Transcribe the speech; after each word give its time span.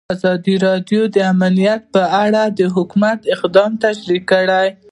ازادي 0.15 0.55
راډیو 0.67 1.01
د 1.15 1.17
امنیت 1.33 1.81
په 1.93 2.03
اړه 2.23 2.43
د 2.59 2.61
حکومت 2.75 3.19
اقدامات 3.35 3.81
تشریح 3.85 4.21
کړي. 4.31 4.67